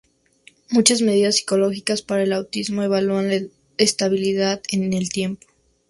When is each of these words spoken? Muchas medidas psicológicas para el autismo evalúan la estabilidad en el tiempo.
Muchas 0.71 1.03
medidas 1.03 1.35
psicológicas 1.35 2.01
para 2.01 2.23
el 2.23 2.33
autismo 2.33 2.81
evalúan 2.81 3.29
la 3.29 3.43
estabilidad 3.77 4.59
en 4.71 4.93
el 4.93 5.09
tiempo. 5.11 5.45